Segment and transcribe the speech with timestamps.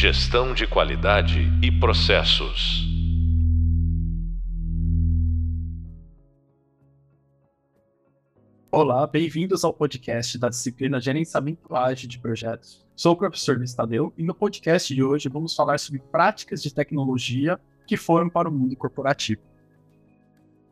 [0.00, 2.88] Gestão de qualidade e processos.
[8.72, 12.82] Olá, bem-vindos ao podcast da disciplina Gerenciamento Ágil de Projetos.
[12.96, 16.72] Sou o professor Luiz Tadeu e no podcast de hoje vamos falar sobre práticas de
[16.72, 19.42] tecnologia que foram para o mundo corporativo.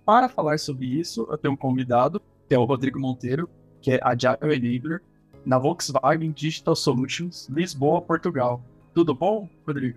[0.06, 3.46] Para falar sobre isso, eu tenho um convidado, que é o Rodrigo Monteiro,
[3.82, 5.02] que é Agile Enabler
[5.44, 8.64] na Volkswagen Digital Solutions, Lisboa, Portugal.
[8.98, 9.96] Tudo bom, Rodrigo?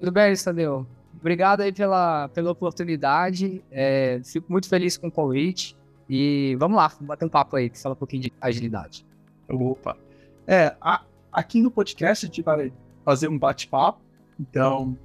[0.00, 0.86] Tudo bem, Tadeu.
[1.20, 3.62] Obrigado aí pela, pela oportunidade.
[3.70, 5.76] É, fico muito feliz com o convite.
[6.08, 9.04] E vamos lá, vamos bater um papo aí, que fala um pouquinho de agilidade.
[9.46, 9.98] Opa.
[10.46, 12.72] É, a, aqui no podcast a gente vai
[13.04, 14.00] fazer um bate-papo.
[14.40, 14.96] Então,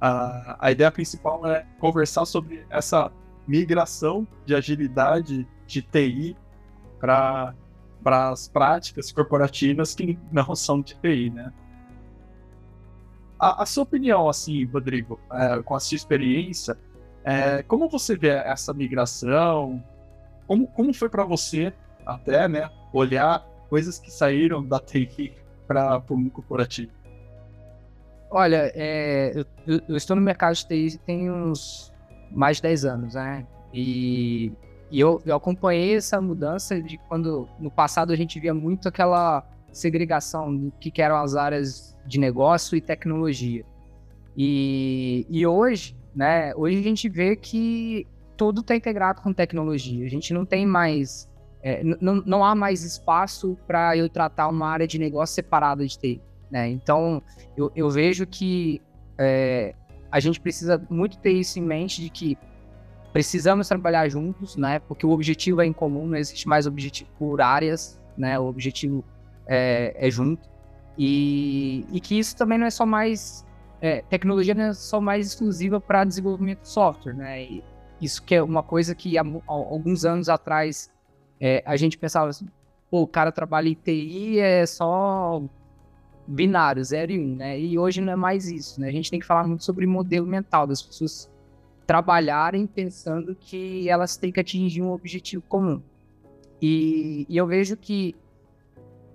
[0.00, 3.10] a, a ideia principal é conversar sobre essa
[3.48, 6.36] migração de agilidade de TI
[7.00, 7.52] para
[8.04, 11.52] as práticas corporativas que não são de TI, né?
[13.40, 16.76] A, a sua opinião, assim, Rodrigo, é, com a sua experiência,
[17.24, 19.82] é, como você vê essa migração?
[20.46, 21.72] Como, como foi para você,
[22.04, 25.32] até, né, olhar coisas que saíram da TI
[25.66, 26.92] para o mundo corporativo?
[28.30, 29.32] Olha, é,
[29.66, 31.90] eu, eu, estou no mercado de TI tem uns
[32.30, 33.46] mais de 10 anos, né?
[33.72, 34.52] E,
[34.90, 39.44] e eu, eu, acompanhei essa mudança de quando no passado a gente via muito aquela
[39.72, 43.64] segregação do que, eram as áreas de negócio e tecnologia.
[44.36, 46.54] E, e hoje, né?
[46.54, 50.04] Hoje a gente vê que tudo está integrado com tecnologia.
[50.04, 51.28] A gente não tem mais.
[51.62, 55.98] É, não, não há mais espaço para eu tratar uma área de negócio separada de
[55.98, 56.20] TI.
[56.50, 56.68] Né?
[56.70, 57.22] Então,
[57.56, 58.80] eu, eu vejo que
[59.18, 59.74] é,
[60.10, 62.38] a gente precisa muito ter isso em mente de que
[63.12, 64.78] precisamos trabalhar juntos, né?
[64.80, 68.38] Porque o objetivo é em comum, não existe mais objetivo por áreas, né?
[68.38, 69.04] O objetivo
[69.50, 70.48] é, é junto.
[70.96, 73.44] E, e, que isso também não é só mais.
[73.80, 77.42] É, tecnologia não é só mais exclusiva para desenvolvimento de software, né?
[77.42, 77.64] E,
[78.00, 80.90] isso que é uma coisa que há, há alguns anos atrás
[81.38, 82.46] é, a gente pensava assim,
[82.90, 85.42] pô, o cara trabalha em TI é só
[86.26, 87.60] binário, 0 e 1, um, né?
[87.60, 88.88] E hoje não é mais isso, né?
[88.88, 91.30] A gente tem que falar muito sobre modelo mental das pessoas
[91.86, 95.82] trabalharem pensando que elas têm que atingir um objetivo comum.
[96.62, 98.14] E, e eu vejo que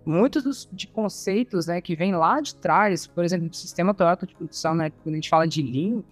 [0.06, 4.26] muitos dos, de conceitos né, que vêm lá de trás, por exemplo, do sistema Toyota
[4.26, 6.04] de produção, né, quando a gente fala de Lean,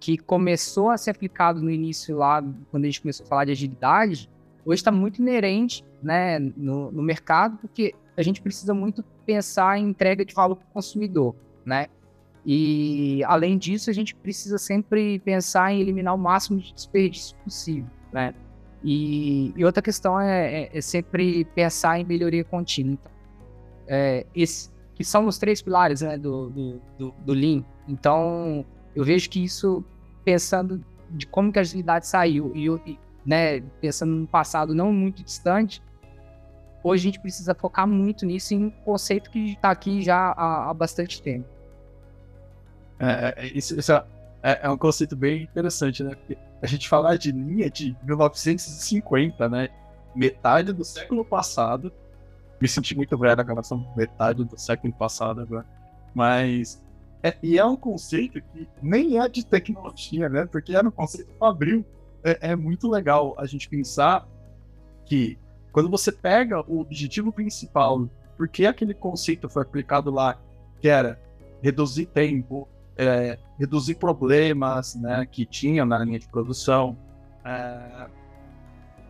[0.00, 3.52] que começou a ser aplicado no início lá, quando a gente começou a falar de
[3.52, 4.28] agilidade,
[4.64, 9.88] hoje está muito inerente né, no, no, mercado, porque a gente precisa muito pensar em
[9.88, 11.34] entrega de valor para o consumidor,
[11.64, 11.86] né?
[12.44, 17.88] E, além disso, a gente precisa sempre pensar em eliminar o máximo de desperdício possível,
[18.12, 18.34] né?
[18.82, 22.94] E, e outra questão é, é, é, sempre pensar em melhoria contínua.
[22.94, 23.11] Então,
[23.86, 27.64] é, esse, que são os três pilares né, do, do, do, do Lean.
[27.88, 29.84] Então, eu vejo que isso
[30.24, 35.82] pensando de como que a agilidade saiu e, né, pensando no passado não muito distante,
[36.82, 40.70] hoje a gente precisa focar muito nisso em um conceito que está aqui já há,
[40.70, 41.46] há, bastante tempo.
[42.98, 44.04] É, é isso, isso é,
[44.42, 46.14] é, é, um conceito bem interessante, né?
[46.14, 49.68] Porque a gente falar de linha de 1950, né?
[50.14, 51.92] Metade do século passado.
[52.62, 55.66] Me senti muito velho na relação metade do século passado agora.
[56.14, 56.80] Mas
[57.20, 60.46] é, e é um conceito que nem é de tecnologia, né?
[60.46, 61.84] Porque era um conceito fabril.
[62.22, 64.28] É, é muito legal a gente pensar
[65.04, 65.36] que
[65.72, 70.40] quando você pega o objetivo principal, porque aquele conceito foi aplicado lá,
[70.80, 71.20] que era
[71.60, 76.96] reduzir tempo, é, reduzir problemas né, que tinha na linha de produção,
[77.44, 78.06] é,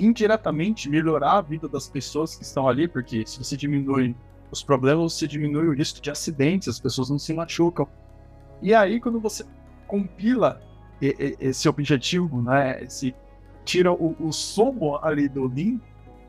[0.04, 4.14] indiretamente melhorar a vida das pessoas que estão ali, porque se você diminui
[4.50, 7.86] os problemas, você diminui o risco de acidentes, as pessoas não se machucam.
[8.60, 9.44] E aí, quando você
[9.86, 10.60] compila
[11.00, 13.14] esse objetivo, né, esse,
[13.64, 15.80] tira o, o somo ali do Lean,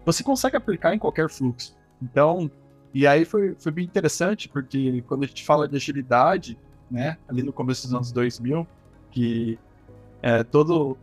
[0.06, 1.76] você consegue aplicar em qualquer fluxo.
[2.02, 2.50] Então,
[2.94, 6.58] e aí foi, foi bem interessante, porque quando a gente fala de agilidade,
[6.90, 8.68] né, ali no começo dos anos 2000,
[9.12, 9.60] que
[10.22, 10.96] é, todos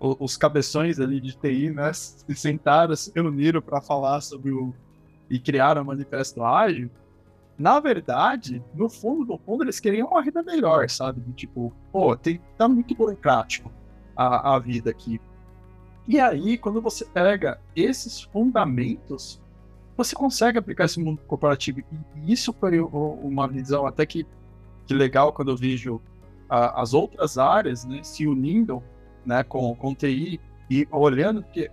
[0.00, 4.72] os cabeções ali de TI, né, se sentaram, se reuniram para falar sobre o
[5.30, 6.90] e criaram o manifesto ágil,
[7.58, 11.20] na verdade, no fundo, no fundo, eles queriam uma vida melhor, sabe?
[11.32, 13.70] Tipo, pô, tem, tá muito burocrático
[14.16, 15.20] a, a vida aqui.
[16.06, 19.42] E aí, quando você pega esses fundamentos,
[19.96, 21.80] você consegue aplicar esse mundo corporativo.
[21.80, 24.24] E isso foi uma visão até que,
[24.86, 26.00] que legal quando eu vejo
[26.48, 28.82] a, as outras áreas né, se unindo
[29.24, 31.70] né, com, com TI e olhando que,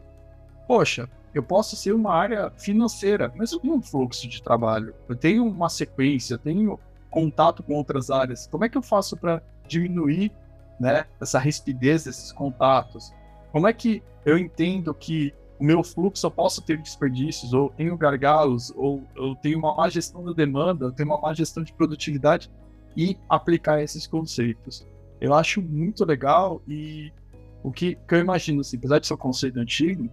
[0.68, 5.15] poxa, eu posso ser uma área financeira, mas eu tenho um fluxo de trabalho, eu
[5.15, 8.47] tenho uma sequência, eu tenho contato com outras áreas?
[8.47, 10.31] Como é que eu faço para diminuir
[10.80, 13.13] né, essa rispidez desses contatos?
[13.51, 17.97] Como é que eu entendo que o meu fluxo eu posso ter desperdícios, ou tenho
[17.97, 21.74] gargalos, ou eu tenho uma má gestão da demanda, eu tenho uma má gestão de
[21.74, 22.51] produtividade
[22.95, 24.86] e aplicar esses conceitos.
[25.19, 27.12] Eu acho muito legal e
[27.65, 30.07] o que, que eu imagino, assim, apesar de ser um conceito antigo,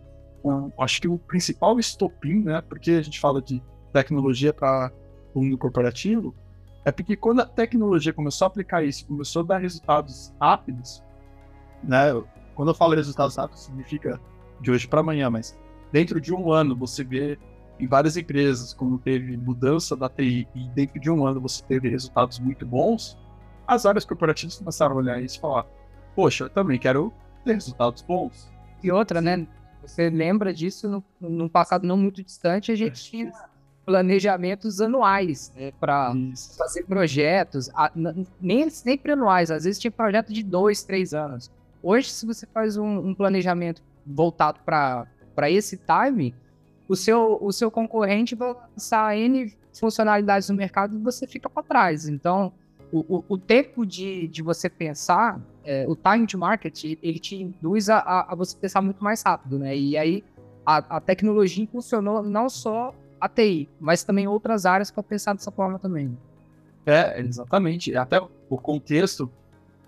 [0.78, 3.62] acho que o principal estopim, né, porque a gente fala de
[3.93, 4.90] tecnologia para
[5.34, 6.34] o mundo corporativo,
[6.82, 11.02] é porque quando a tecnologia começou a aplicar isso, começou a dar resultados rápidos,
[11.84, 12.06] né?
[12.54, 14.19] Quando eu falo resultados rápidos, significa
[14.58, 15.56] de hoje para amanhã, mas
[15.93, 17.38] dentro de um ano você vê
[17.78, 21.90] em várias empresas quando teve mudança da TI e dentro de um ano você teve
[21.90, 23.19] resultados muito bons,
[23.66, 25.66] as áreas corporativas começaram a olhar isso e falar:
[26.16, 27.12] Poxa, eu também quero
[27.44, 28.50] ter resultados bons.
[28.83, 29.47] E outra, né?
[29.83, 33.33] Você lembra disso no, no passado não muito distante, a gente tinha
[33.85, 36.12] planejamentos anuais né, para
[36.56, 37.69] fazer projetos,
[38.41, 41.50] nem sempre anuais, às vezes tinha projeto de dois, três anos.
[41.83, 46.33] Hoje, se você faz um, um planejamento voltado para esse time,
[46.89, 51.62] o seu, o seu concorrente vai lançar N funcionalidades no mercado e você fica para
[51.62, 52.06] trás.
[52.06, 52.53] Então,
[52.93, 57.37] o, o, o, tempo de, de você pensar, é, o time to market, ele te
[57.37, 59.76] induz a, a, você pensar muito mais rápido, né?
[59.76, 60.25] E aí
[60.64, 65.50] a, a tecnologia funcionou não só a TI, mas também outras áreas para pensar dessa
[65.50, 66.17] forma também.
[66.85, 67.97] É, exatamente.
[67.97, 69.31] Até o contexto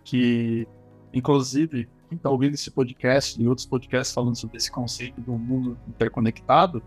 [0.04, 0.68] que,
[1.12, 5.76] inclusive, quem está ouvindo esse podcast e outros podcasts falando sobre esse conceito do mundo
[5.88, 6.82] interconectado,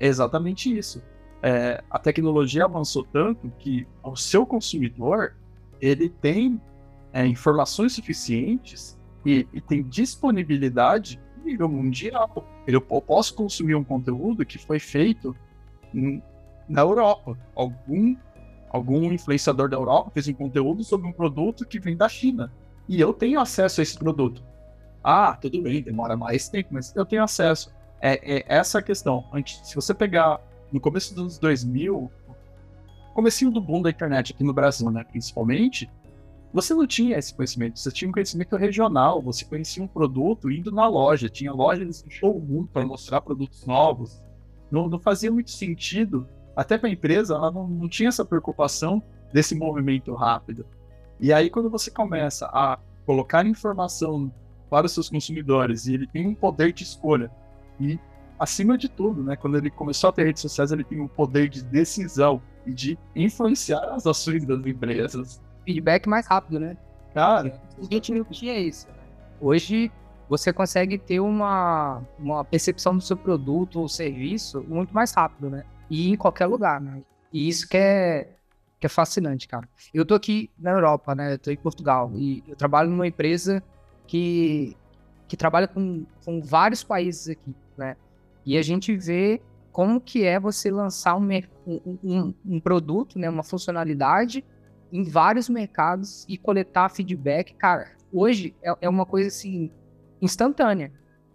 [0.00, 1.02] é exatamente isso.
[1.42, 5.34] É, a tecnologia avançou tanto que o seu consumidor
[5.80, 6.58] ele tem
[7.14, 12.44] é, informações suficientes e, e, tem disponibilidade nível mundial.
[12.66, 15.34] Eu, posso consumir um conteúdo que foi feito
[16.68, 17.38] na Europa.
[17.54, 18.16] Algum,
[18.68, 22.52] algum influenciador da Europa fez um conteúdo sobre um produto que vem da China.
[22.88, 24.42] E eu tenho acesso a esse produto.
[25.02, 27.72] Ah, tudo bem, demora mais tempo, mas eu tenho acesso.
[28.00, 29.24] É, é essa a questão.
[29.32, 30.40] Antes, se você pegar
[30.72, 32.10] no começo dos anos 2000,
[33.14, 35.88] comecinho do boom da internet aqui no Brasil, né, principalmente,
[36.54, 40.70] você não tinha esse conhecimento, você tinha um conhecimento regional, você conhecia um produto indo
[40.70, 44.22] na loja, tinha lojas em showroom para mostrar produtos novos,
[44.70, 49.02] não, não fazia muito sentido, até para a empresa, ela não, não tinha essa preocupação
[49.32, 50.64] desse movimento rápido.
[51.18, 54.32] E aí, quando você começa a colocar informação
[54.70, 57.32] para os seus consumidores e ele tem um poder de escolha,
[57.80, 57.98] e
[58.38, 61.48] acima de tudo, né, quando ele começou a ter redes sociais, ele tem um poder
[61.48, 65.42] de decisão e de influenciar as ações das empresas.
[65.64, 66.76] Feedback mais rápido, né?
[67.12, 68.86] Cara, a gente não tinha isso.
[69.40, 69.90] Hoje,
[70.28, 75.64] você consegue ter uma, uma percepção do seu produto ou serviço muito mais rápido, né?
[75.88, 77.02] E em qualquer lugar, né?
[77.32, 78.30] E isso que é,
[78.80, 79.68] que é fascinante, cara.
[79.92, 81.34] Eu tô aqui na Europa, né?
[81.34, 83.62] Eu tô em Portugal e eu trabalho numa empresa
[84.06, 84.76] que,
[85.28, 87.96] que trabalha com, com vários países aqui, né?
[88.46, 89.40] E a gente vê
[89.72, 91.28] como que é você lançar um,
[91.66, 93.28] um, um, um produto, né?
[93.28, 94.44] Uma funcionalidade
[94.94, 97.90] em vários mercados e coletar feedback, cara.
[98.12, 99.68] Hoje é, é uma coisa assim
[100.22, 100.92] instantânea.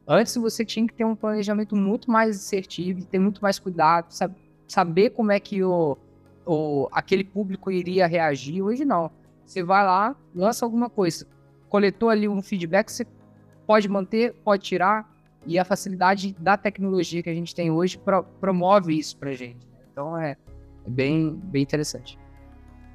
[0.08, 4.34] Antes você tinha que ter um planejamento muito mais assertivo, ter muito mais cuidado, sabe,
[4.66, 5.98] saber como é que o,
[6.46, 8.62] o, aquele público iria reagir.
[8.62, 9.12] Hoje não.
[9.46, 11.28] Você vai lá, lança alguma coisa,
[11.68, 13.06] coletou ali um feedback, você
[13.68, 15.12] pode manter, pode tirar,
[15.46, 19.68] e a facilidade da tecnologia que a gente tem hoje pro, promove isso pra gente.
[19.92, 20.38] Então é,
[20.86, 22.18] é bem, bem interessante.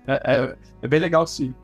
[0.06, 1.54] É, é, é, bem legal se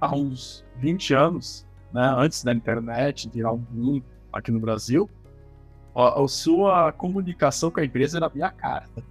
[0.00, 5.10] há uns 20 anos né, antes da internet virar um boom aqui no Brasil,
[5.94, 9.02] a, a, sua comunicação com a empresa era via carta.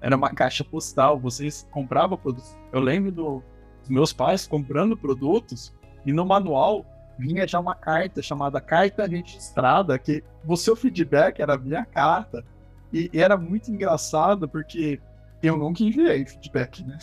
[0.00, 2.56] Era uma caixa postal, vocês compravam produtos.
[2.72, 3.42] Eu lembro do,
[3.80, 6.84] dos meus pais comprando produtos e no manual
[7.18, 12.44] vinha já uma carta chamada carta registrada, que o seu feedback era via carta.
[12.92, 15.00] E, e era muito engraçado porque
[15.42, 16.98] eu nunca enviei feedback, né?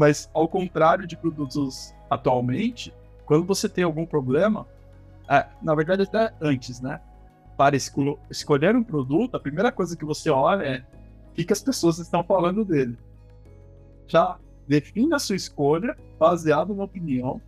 [0.00, 2.90] Mas ao contrário de produtos atualmente,
[3.26, 4.66] quando você tem algum problema,
[5.28, 7.02] é, na verdade até antes, né?
[7.54, 10.78] Para escol escolher um produto, a primeira coisa que você olha é
[11.28, 12.96] o que, que as pessoas estão falando dele.
[14.08, 17.38] Já define a sua escolha baseado na opinião.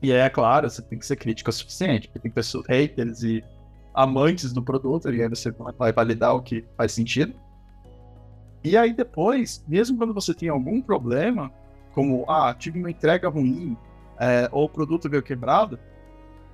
[0.00, 3.44] E é claro, você tem que ser crítico o suficiente, porque tem pessoas haters e
[3.92, 7.34] amantes do produto, e aí você vai validar o que faz sentido.
[8.64, 11.52] E aí depois, mesmo quando você tem algum problema,
[11.96, 13.74] como, ah, tive uma entrega ruim,
[14.20, 15.78] é, ou o produto veio quebrado,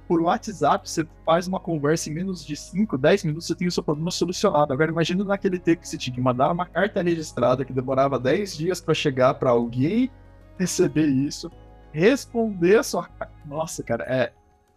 [0.07, 3.73] por WhatsApp você faz uma conversa em menos de 5, 10 minutos, você tem o
[3.73, 4.73] seu problema solucionado.
[4.73, 8.57] Agora imagina naquele tempo que você tinha que mandar uma carta registrada que demorava 10
[8.57, 10.09] dias para chegar para alguém
[10.57, 11.51] receber isso,
[11.91, 13.11] responder a sua.
[13.45, 14.33] Nossa, cara, é,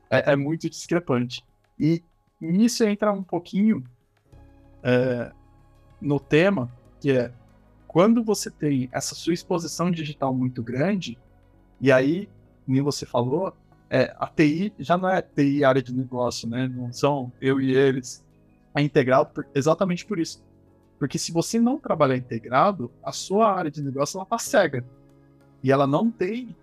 [0.09, 1.45] é, é muito discrepante.
[1.79, 2.01] E,
[2.41, 3.83] e isso entra um pouquinho
[4.81, 5.31] é,
[6.01, 7.31] no tema, que é
[7.95, 11.17] quando você tem essa sua exposição digital muito grande,
[11.79, 12.27] e aí,
[12.65, 13.53] como você falou,
[13.89, 16.67] é, a TI já não é TI área de negócio, né?
[16.67, 18.21] Não são eu e eles.
[18.75, 20.43] É integrado por, exatamente por isso.
[20.99, 24.83] Porque se você não trabalhar integrado, a sua área de negócio ela tá cega.
[25.63, 26.53] E ela não tem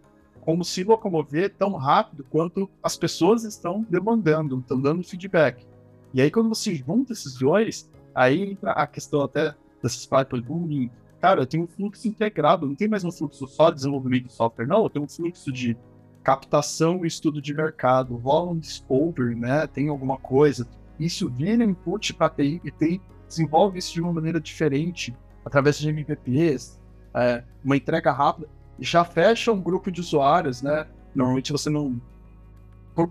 [0.42, 5.66] como se locomover tão rápido quanto as pessoas estão demandando, estão dando feedback.
[6.12, 10.90] E aí, quando você junta esses dois, aí entra a questão até desses pipelines.
[11.22, 14.32] Cara, eu tenho um fluxo integrado, não tem mais um fluxo só de desenvolvimento de
[14.32, 14.82] software, não.
[14.82, 15.76] Eu tenho um fluxo de
[16.24, 19.68] captação e estudo de mercado, volume discovery, né?
[19.68, 20.68] Tem alguma coisa.
[20.98, 26.80] Isso vira input para TI e desenvolve isso de uma maneira diferente, através de MVPs,
[27.14, 28.48] é, uma entrega rápida,
[28.80, 30.88] já fecha um grupo de usuários, né?
[31.14, 32.00] Normalmente você não.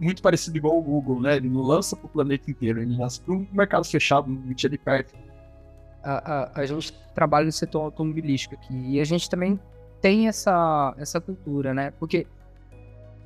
[0.01, 1.37] Muito parecido igual o Google, né?
[1.37, 4.77] Ele não lança para o planeta inteiro, ele lança para um mercado fechado, normalmente ali
[4.77, 5.20] perto.
[6.03, 9.59] A, a, gente trabalha no setor automobilístico aqui e a gente também
[10.01, 11.91] tem essa, essa cultura, né?
[11.99, 12.25] Porque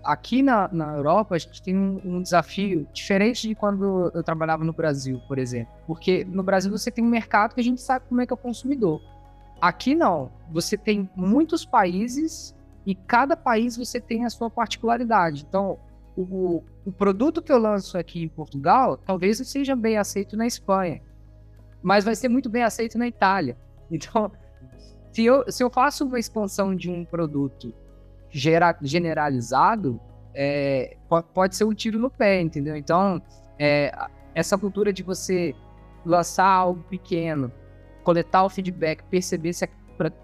[0.04, 4.64] aqui na, na Europa a gente tem um, um, desafio diferente de quando eu trabalhava
[4.64, 5.74] no Brasil, por exemplo.
[5.88, 8.36] Porque no Brasil você tem um mercado que a gente sabe como é que é
[8.36, 9.02] o consumidor.
[9.60, 10.32] Aqui não.
[10.52, 12.54] Você tem muitos países
[12.86, 15.46] e cada país você tem a sua particularidade.
[15.48, 15.80] Então,
[16.16, 21.02] o, o produto que eu lanço aqui em Portugal talvez seja bem aceito na Espanha,
[21.86, 23.56] mas vai ser muito bem aceito na Itália.
[23.92, 24.32] Então,
[25.14, 27.72] se eu, se eu faço uma expansão de um produto
[28.32, 30.02] gera, generalizado,
[30.34, 30.98] é,
[31.36, 32.76] pode ser um tiro no pé, entendeu?
[32.76, 33.22] Então,
[33.60, 33.92] é,
[34.34, 35.54] essa cultura de você
[36.04, 37.52] lançar algo pequeno,
[38.04, 39.70] coletar o feedback, perceber se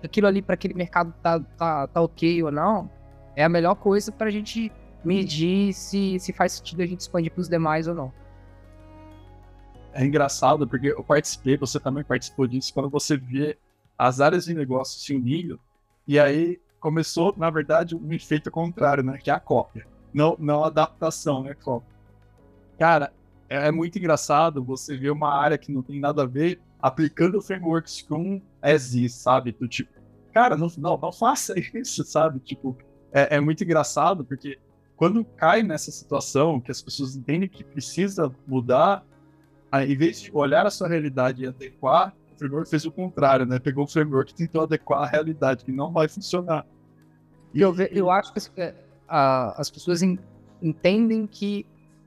[0.03, 2.89] aquilo ali para aquele mercado tá, tá, tá ok ou não,
[3.35, 4.71] é a melhor coisa para a gente
[5.05, 8.11] medir se, se faz sentido a gente expandir para os demais ou não.
[9.93, 13.57] É engraçado porque eu participei, você também participou disso, quando você vê
[13.97, 15.59] as áreas de negócio se unindo,
[16.07, 19.17] e aí começou, na verdade, um efeito contrário, né?
[19.17, 19.85] Que é a cópia.
[20.13, 21.53] Não, não a adaptação, né?
[21.53, 21.95] Cópia.
[22.79, 23.13] Cara,
[23.47, 27.37] é, é muito engraçado você ver uma área que não tem nada a ver aplicando
[27.37, 29.51] o framework Scrum as sabe?
[29.51, 29.91] Do tipo,
[30.33, 32.39] cara, não, não, não faça isso, sabe?
[32.39, 32.77] Tipo,
[33.11, 34.57] é, é muito engraçado porque
[34.95, 39.05] quando cai nessa situação que as pessoas entendem que precisa mudar,
[39.73, 43.59] em vez de olhar a sua realidade e adequar, framework fez o contrário, né?
[43.59, 46.65] Pegou o framework e tentou adequar a realidade, que não vai funcionar.
[47.53, 48.73] E eu, eu acho que uh,
[49.09, 50.01] as pessoas
[50.61, 51.65] entendem que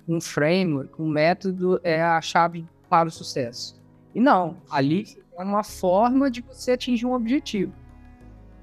[0.08, 3.80] um framework, um método é a chave para o sucesso.
[4.14, 7.72] E não, ali é uma forma de você atingir um objetivo.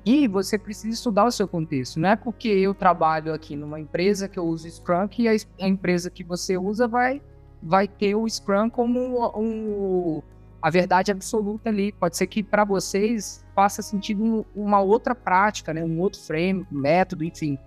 [0.05, 1.99] E você precisa estudar o seu contexto.
[1.99, 5.67] Não é porque eu trabalho aqui numa empresa que eu uso Scrum que a, a
[5.67, 7.21] empresa que você usa vai,
[7.61, 8.99] vai ter o Scrum como
[9.37, 10.21] um,
[10.61, 11.91] a verdade absoluta ali.
[11.91, 15.83] Pode ser que para vocês faça sentido uma outra prática, né?
[15.83, 17.57] um outro frame, um método, enfim.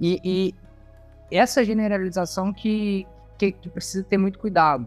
[0.00, 0.54] E, e
[1.30, 3.06] essa generalização que,
[3.38, 4.86] que, que, precisa ter muito cuidado.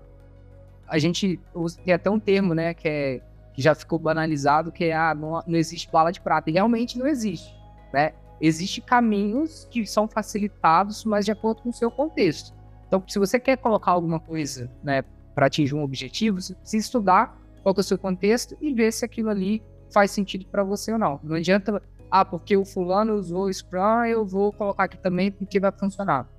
[0.88, 1.40] A gente
[1.84, 3.22] tem até um termo, né, que, é,
[3.54, 6.50] que já ficou banalizado, que é ah, não, não existe bala de prata.
[6.50, 7.52] E realmente não existe,
[7.92, 8.14] né?
[8.40, 12.54] Existem caminhos que são facilitados, mas de acordo com o seu contexto.
[12.88, 17.38] Então, se você quer colocar alguma coisa, né, para atingir um objetivo, você precisa estudar
[17.62, 19.62] qual é o seu contexto e ver se aquilo ali
[19.92, 21.20] faz sentido para você ou não.
[21.24, 25.60] Não adianta, ah, porque o fulano usou o Scrum, eu vou colocar aqui também porque
[25.60, 26.30] vai funcionar.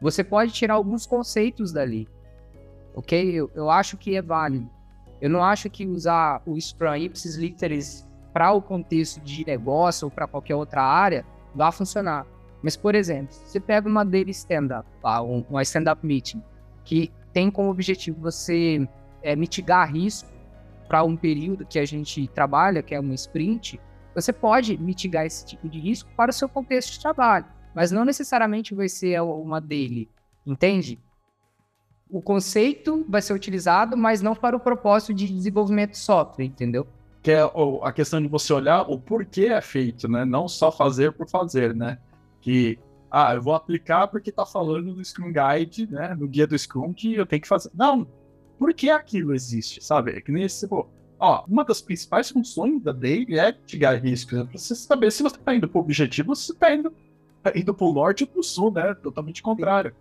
[0.00, 2.08] Você pode tirar alguns conceitos dali,
[2.94, 3.32] ok?
[3.32, 4.68] Eu, eu acho que é válido.
[5.20, 10.10] Eu não acho que usar o Scrum Ipsis Literis para o contexto de negócio ou
[10.10, 11.24] para qualquer outra área
[11.54, 12.26] vai funcionar.
[12.62, 14.88] Mas, por exemplo, você pega uma daily stand-up,
[15.48, 16.42] uma stand-up meeting,
[16.84, 18.86] que tem como objetivo você
[19.22, 20.28] é, mitigar risco
[20.88, 23.80] para um período que a gente trabalha, que é uma sprint,
[24.14, 28.04] você pode mitigar esse tipo de risco para o seu contexto de trabalho, mas não
[28.04, 30.08] necessariamente vai ser uma dele,
[30.46, 31.00] entende?
[32.10, 36.86] O conceito vai ser utilizado, mas não para o propósito de desenvolvimento de software, entendeu?
[37.22, 37.40] Que é
[37.82, 40.24] a questão de você olhar o porquê é feito, né?
[40.24, 41.98] Não só fazer por fazer, né?
[42.42, 42.78] Que,
[43.10, 46.14] ah, eu vou aplicar porque está falando do Scrum Guide, né?
[46.14, 47.70] No guia do Scrum que eu tenho que fazer.
[47.74, 48.06] Não,
[48.58, 50.12] por que aquilo existe, sabe?
[50.12, 50.86] É que nem esse, pô,
[51.18, 54.44] ó, uma das principais funções da Daily é mitigar riscos, né?
[54.44, 56.92] Pra você saber se você tá indo pro objetivo, se você tá indo,
[57.42, 58.94] tá indo pro norte ou pro sul, né?
[58.94, 59.94] Totalmente contrário.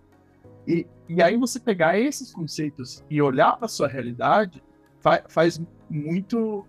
[0.67, 4.61] E, e aí você pegar esses conceitos e olhar para sua realidade
[4.99, 6.65] fa faz muito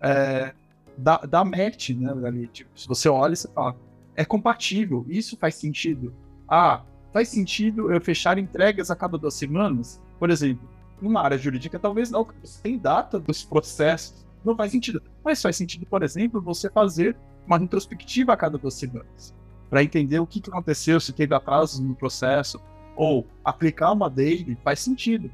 [0.00, 0.52] é,
[0.96, 2.10] da, da match, né?
[2.26, 3.76] Ali, tipo, se você olha e você fala,
[4.16, 6.12] é compatível, isso faz sentido.
[6.48, 6.82] Ah,
[7.12, 10.02] faz sentido eu fechar entregas a cada duas semanas?
[10.18, 10.68] Por exemplo,
[11.00, 12.26] numa área jurídica, talvez não,
[12.62, 15.02] tem data dos processos, não faz sentido.
[15.22, 19.34] Mas faz sentido, por exemplo, você fazer uma retrospectiva a cada duas semanas,
[19.68, 22.60] para entender o que aconteceu, se teve atrasos no processo,
[22.96, 25.30] ou aplicar uma daily, faz sentido.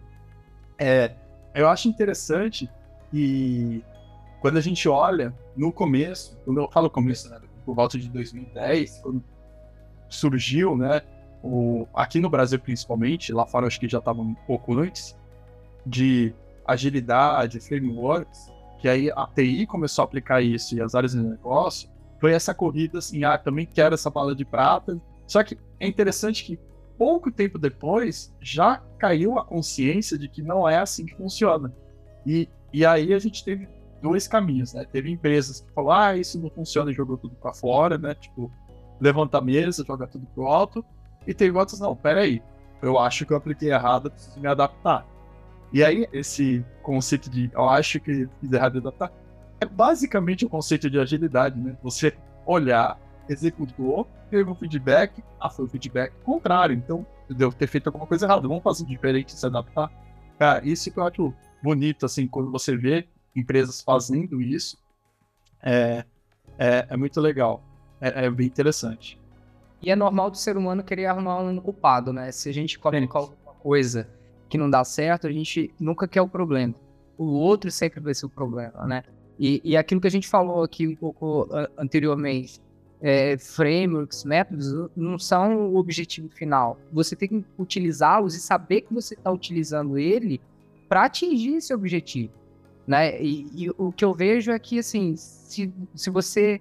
[0.77, 1.15] É,
[1.55, 2.69] eu acho interessante
[3.13, 3.83] e
[4.41, 9.01] quando a gente olha no começo, quando eu falo começo, né, por volta de 2010,
[9.03, 9.23] quando
[10.09, 11.03] surgiu, né,
[11.43, 15.17] o, aqui no Brasil principalmente, lá fora acho que já estava um pouco antes,
[15.85, 16.35] de
[16.67, 21.89] agilidade, frameworks, que aí a TI começou a aplicar isso e as áreas de negócio,
[22.21, 25.01] foi essa corrida assim, ah, também quero essa bala de prata.
[25.27, 26.59] Só que é interessante que
[26.97, 31.73] pouco tempo depois já caiu a consciência de que não é assim que funciona.
[32.25, 33.69] E, e aí a gente teve
[34.03, 34.85] dois caminhos, né?
[34.85, 38.15] Teve empresas que falaram, ah, isso não funciona e jogou tudo para fora, né?
[38.15, 38.51] Tipo,
[39.01, 40.85] levanta a mesa, joga tudo pro alto.
[41.27, 42.43] E teve outras, não, peraí,
[42.83, 45.07] eu acho que eu apliquei errado, preciso me adaptar.
[45.73, 49.13] E aí, esse conceito de eu acho que fiz errado de adaptar,
[49.61, 51.77] é basicamente o conceito de agilidade, né?
[51.83, 52.13] Você
[52.45, 58.07] olhar, executou, teve um feedback, ah, foi o feedback contrário, então deu ter feito alguma
[58.07, 59.91] coisa errada, vamos fazer diferente, se adaptar.
[60.39, 61.33] Cara, isso que eu acho
[61.63, 64.79] bonito, assim, quando você vê empresas fazendo isso,
[65.63, 66.05] é,
[66.59, 67.63] é, é muito legal,
[68.01, 69.19] é, é, bem interessante.
[69.81, 72.31] E é normal do ser humano querer arrumar um culpado, né?
[72.31, 74.09] Se a gente coloca alguma coisa
[74.49, 76.75] que não dá certo, a gente nunca quer o problema.
[77.19, 79.03] O outro sempre vai ser o problema, né?
[79.39, 82.61] E, e aquilo que a gente falou aqui um pouco anteriormente,
[83.01, 86.79] é, frameworks, métodos, não são o objetivo final.
[86.93, 90.41] Você tem que utilizá-los e saber que você está utilizando ele
[90.89, 92.33] para atingir esse objetivo.
[92.87, 93.21] Né?
[93.21, 96.61] E, e, o que eu vejo é que, assim, se, se você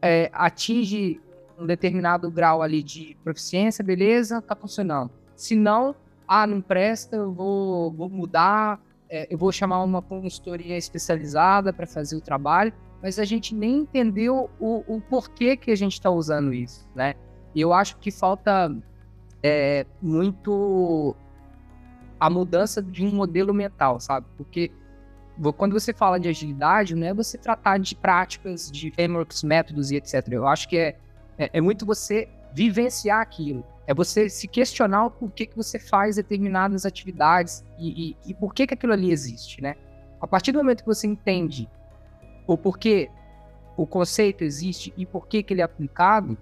[0.00, 1.20] é, atinge
[1.58, 5.10] um determinado grau ali de proficiência, beleza, tá funcionando.
[5.36, 5.94] Se não,
[6.26, 11.86] ah, não presta, eu vou, vou mudar, é, eu vou chamar uma consultoria especializada para
[11.86, 16.10] fazer o trabalho, mas a gente nem entendeu o, o porquê que a gente está
[16.10, 17.14] usando isso, né?
[17.54, 18.74] E eu acho que falta
[19.42, 21.14] é, muito
[22.18, 24.26] a mudança de um modelo mental, sabe?
[24.36, 24.72] Porque
[25.56, 29.96] quando você fala de agilidade, não é você tratar de práticas, de frameworks, métodos e
[29.96, 30.26] etc.
[30.30, 30.96] Eu acho que é,
[31.36, 33.64] é, é muito você vivenciar aquilo.
[33.86, 38.54] É você se questionar o porquê que você faz determinadas atividades e, e, e por
[38.54, 39.74] que, que aquilo ali existe, né?
[40.20, 41.68] A partir do momento que você entende
[42.46, 43.10] o porquê
[43.76, 46.38] o conceito existe e por que, que ele é aplicado,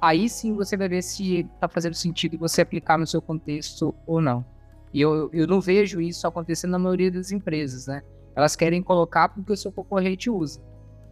[0.00, 4.20] aí sim você vai ver se está fazendo sentido você aplicar no seu contexto ou
[4.20, 4.44] não.
[4.92, 8.02] E eu, eu não vejo isso acontecendo na maioria das empresas, né?
[8.36, 10.60] Elas querem colocar porque o seu concorrente usa.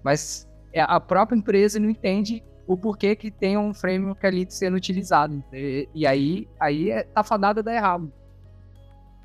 [0.04, 4.76] Mas é, a própria empresa não entende o porquê que tem um framework ali sendo
[4.76, 5.42] utilizado.
[5.52, 8.12] E, e aí, aí é, tá fadada dar errado.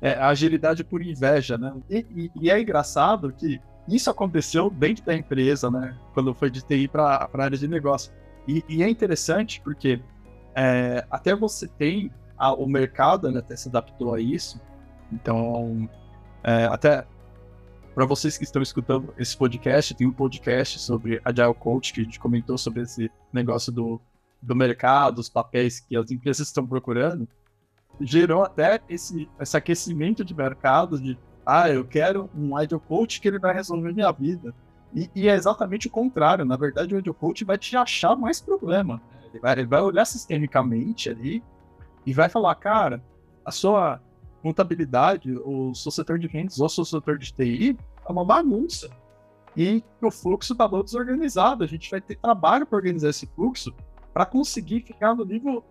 [0.00, 1.74] É, a agilidade por inveja, né?
[1.90, 5.94] E, e, e, é engraçado que isso aconteceu dentro da empresa, né?
[6.14, 8.10] Quando foi de TI para a área de negócio.
[8.48, 10.00] E, é interessante porque
[10.54, 14.60] é, até você tem a, o mercado né, até se adaptou a isso.
[15.12, 15.88] Então,
[16.42, 17.04] é, até
[17.94, 22.04] para vocês que estão escutando esse podcast, tem um podcast sobre Agile Coach que a
[22.04, 24.00] gente comentou sobre esse negócio do,
[24.40, 27.26] do mercado, os papéis que as empresas estão procurando.
[28.00, 33.26] Gerou até esse, esse aquecimento de mercado de ah, eu quero um Agile Coach que
[33.26, 34.54] ele vai resolver minha vida.
[34.94, 36.44] E, e, é exatamente o contrário.
[36.44, 39.00] Na verdade, o Agile Coach vai te achar mais problema.
[39.30, 41.42] Ele vai, ele vai olhar sistemicamente ali
[42.06, 43.02] e vai falar, cara,
[43.44, 44.00] a sua
[44.42, 47.76] contabilidade, o setor de vendas ou o setor de TI
[48.06, 48.90] é uma bagunça.
[49.56, 51.64] E o fluxo está todo desorganizado.
[51.64, 53.74] A gente vai ter trabalho para organizar esse fluxo
[54.12, 55.64] para conseguir ficar no nível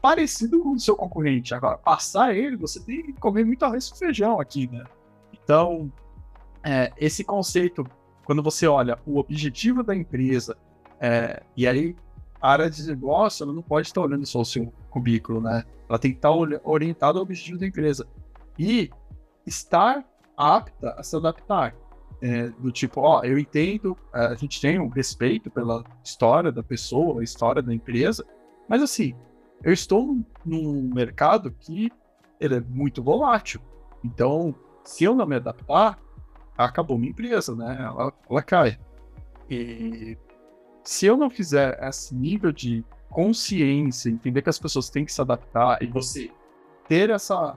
[0.00, 1.54] parecido com o seu concorrente.
[1.54, 4.84] Agora, passar ele, você tem que comer muito arroz e feijão aqui, né?
[5.32, 5.92] Então,
[6.62, 7.86] é, esse conceito,
[8.24, 10.56] quando você olha o objetivo da empresa,
[11.00, 11.96] é, e aí
[12.40, 15.64] a área de negócio, ela não pode estar olhando só o seu currículo, né?
[15.88, 18.06] Ela tem que estar orientada ao objetivo da empresa.
[18.58, 18.90] E
[19.46, 20.04] estar
[20.36, 21.74] apta a se adaptar.
[22.20, 26.62] É, do tipo, ó, eu entendo, é, a gente tem um respeito pela história da
[26.62, 28.26] pessoa, a história da empresa,
[28.68, 29.14] mas assim,
[29.62, 31.90] eu estou num mercado que
[32.40, 33.60] ele é muito volátil.
[34.04, 35.98] Então, se eu não me adaptar,
[36.56, 37.76] acabou minha empresa, né?
[37.80, 38.78] Ela, ela cai.
[39.48, 40.18] E
[40.82, 45.20] se eu não fizer esse nível de consciência, entender que as pessoas têm que se
[45.20, 46.30] adaptar e você
[46.88, 47.54] ter essa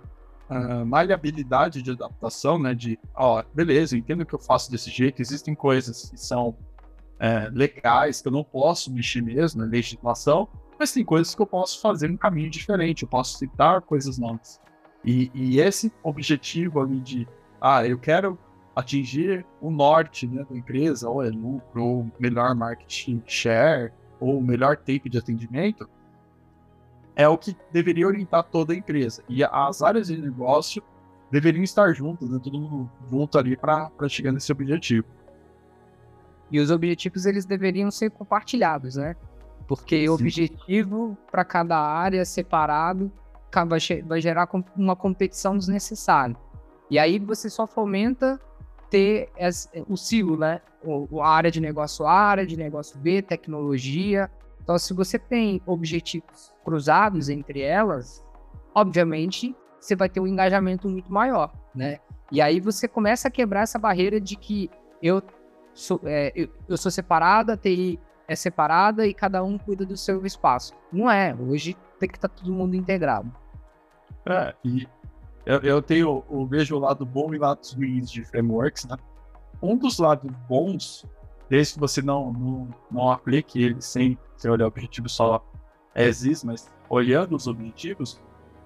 [0.49, 2.73] uh, maleabilidade de adaptação, né?
[2.73, 6.55] De, ó, beleza, eu entendo que eu faço desse jeito, existem coisas que são
[7.19, 10.47] é, legais que eu não posso mexer mesmo na legislação,
[10.79, 14.59] mas tem coisas que eu posso fazer um caminho diferente, eu posso citar coisas novas.
[15.05, 17.27] E, e esse objetivo ali de,
[17.61, 18.37] ah, eu quero
[18.75, 24.77] atingir o norte né, da empresa, ou é lucro, ou melhor marketing share, ou melhor
[24.77, 25.89] tempo de atendimento,
[27.15, 29.23] é o que deveria orientar toda a empresa.
[29.27, 30.81] E as áreas de negócio
[31.29, 35.07] deveriam estar juntas, né, todo mundo junto ali para chegar nesse objetivo.
[36.51, 39.15] E os objetivos eles deveriam ser compartilhados, né?
[39.67, 43.11] Porque o objetivo para cada área separado
[44.05, 46.35] vai gerar uma competição desnecessária.
[46.89, 48.39] E aí você só fomenta
[48.91, 49.31] ter
[49.87, 50.61] o silo, né?
[50.83, 54.29] O, a área de negócio A, área de negócio B, tecnologia.
[54.61, 58.23] Então, se você tem objetivos cruzados entre elas,
[58.75, 61.99] obviamente você vai ter um engajamento muito maior, né?
[62.31, 64.69] E aí você começa a quebrar essa barreira de que
[65.01, 65.23] eu
[65.73, 69.97] sou, é, eu, eu sou separada, a TI é separada e cada um cuida do
[69.97, 70.73] seu espaço.
[70.91, 71.33] Não é.
[71.33, 73.33] Hoje tem que estar tá todo mundo integrado.
[74.25, 74.87] É, e
[75.45, 78.95] eu, eu tenho, eu vejo o lado bom e lados ruins de frameworks, né?
[79.61, 81.05] Um dos lados bons,
[81.49, 85.43] desde que você não, não, não aplique ele sem, sem olhar o objetivo só
[85.95, 88.19] existe, mas olhando os objetivos,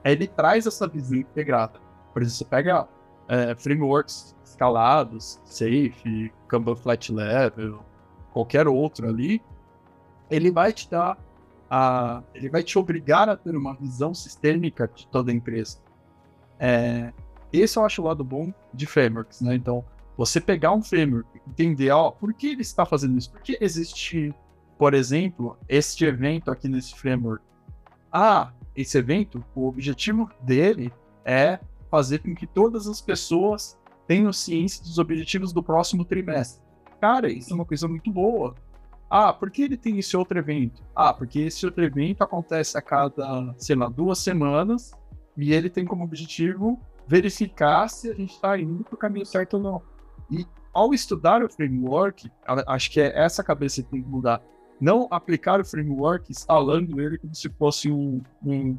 [0.04, 1.80] ele traz essa visão integrada.
[2.14, 2.88] Por exemplo, você pega
[3.28, 7.84] é, frameworks escalados, Safe, Kanban Flat Level,
[8.32, 9.42] qualquer outro ali,
[10.30, 11.18] ele vai te dar
[11.70, 15.80] a, ele vai te obrigar a ter uma visão sistêmica de toda a empresa.
[16.60, 17.14] É,
[17.52, 19.56] esse eu acho o lado bom de frameworks, né?
[19.56, 19.84] Então,
[20.18, 23.32] você pegar um framework, entender, ó, por que ele está fazendo isso?
[23.32, 24.34] Por que existe,
[24.78, 27.44] por exemplo, este evento aqui nesse framework?
[28.12, 30.92] Ah, esse evento, o objetivo dele
[31.24, 36.64] é fazer com que todas as pessoas tenham ciência dos objetivos do próximo trimestre.
[37.02, 38.56] Cara, isso é uma coisa muito boa.
[39.10, 40.84] Ah, por que ele tem esse outro evento?
[40.96, 44.92] Ah, porque esse outro evento acontece a cada, sei lá, duas semanas
[45.38, 49.56] e ele tem como objetivo verificar se a gente está indo para o caminho certo
[49.56, 49.82] ou não.
[50.30, 52.32] E ao estudar o framework,
[52.68, 54.42] acho que é essa cabeça que tem que mudar.
[54.80, 58.78] Não aplicar o framework instalando ele como se fosse um, um,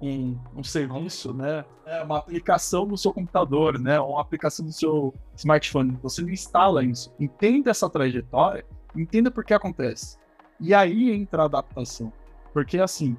[0.00, 1.64] um, um serviço, né?
[1.84, 4.00] É uma aplicação no seu computador, né?
[4.00, 5.98] Uma aplicação no seu smartphone.
[6.02, 7.12] Você não instala isso.
[7.20, 8.64] Entenda essa trajetória,
[8.96, 10.16] entenda por que acontece.
[10.60, 12.12] E aí entra a adaptação.
[12.54, 13.16] Porque, assim,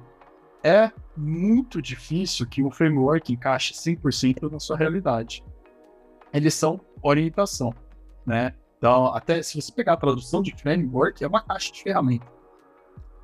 [0.62, 5.44] é muito difícil que o framework encaixe 100% na sua realidade.
[6.32, 7.74] Eles são orientação,
[8.26, 8.54] né?
[8.78, 12.26] Então, até se você pegar a tradução de framework, é uma caixa de ferramenta.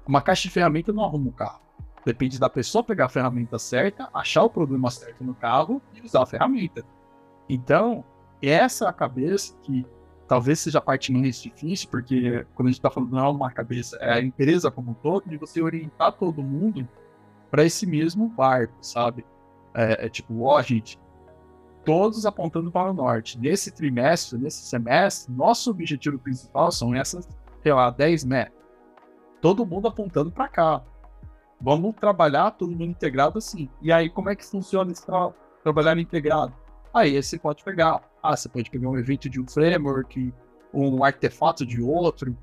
[0.07, 1.63] Uma caixa de ferramenta não arruma o carro.
[2.05, 6.23] Depende da pessoa pegar a ferramenta certa, achar o problema certo no carro e usar
[6.23, 6.85] a ferramenta.
[7.49, 8.05] Então,
[8.43, 9.87] essa é a cabeça que
[10.29, 13.51] talvez seja a parte mais difícil, porque quando a gente está falando não é uma
[13.51, 16.87] cabeça, é a empresa como um todo, de você orientar todo mundo
[17.51, 19.25] para esse mesmo barco, sabe?
[19.75, 20.99] É, é tipo, ó, gente,
[21.85, 23.39] todos apontando para o norte.
[23.39, 27.29] Nesse trimestre, nesse semestre, nosso objetivo principal são essas,
[27.63, 28.57] sei lá, 10 metros.
[29.41, 30.83] Todo mundo apontando para cá.
[31.61, 33.71] Vamos trabalhar todo mundo integrado assim.
[33.81, 35.33] E aí, como é que funciona esse tra
[35.63, 36.53] trabalhar integrado?
[36.93, 38.03] Aí você pode pegar.
[38.23, 40.35] Ah, você pode pegar um evento de um framework,
[40.73, 42.37] um artefato de outro.